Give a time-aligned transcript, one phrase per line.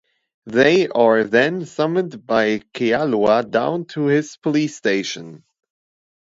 [0.47, 5.43] They are then summoned by Kealoha down to his police station.